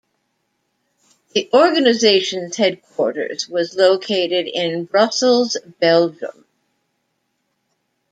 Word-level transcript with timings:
The 1.35 1.47
organisation's 1.53 2.55
headquarters 2.55 3.47
was 3.47 3.75
located 3.75 4.47
in 4.47 4.85
Brussels, 4.85 5.57
Belgium. 5.79 6.45